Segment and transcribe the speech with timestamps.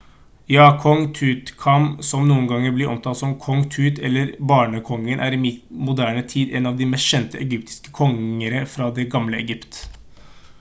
[0.51, 0.63] ja!
[0.83, 5.53] kong tutankhamon som noen ganger blir omtalt som «kong tut» eller «barnekongen» er i
[5.91, 9.81] moderne tid en av de mest kjente egyptiske kongere fra det gamle egypt